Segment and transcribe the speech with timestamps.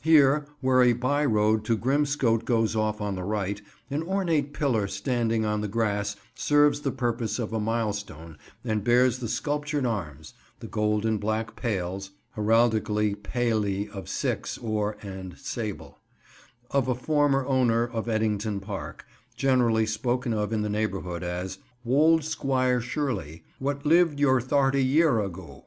[0.00, 3.60] Here, where a by road to Grimscote goes off on the right,
[3.90, 9.18] an ornate pillar standing on the grass serves the purpose of a milestone and bears
[9.18, 15.98] the sculptured arms—the gold and black pales (heraldically paly of six, or and sable)—of
[16.88, 19.04] a former owner of Ettington Park,
[19.36, 25.18] generally spoken of in the neighbourhood as "wold Squire Shirley, what lived yur tharty yur
[25.22, 25.60] agoo."